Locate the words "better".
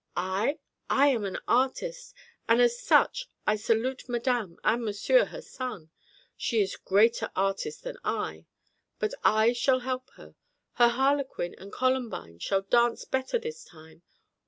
13.05-13.37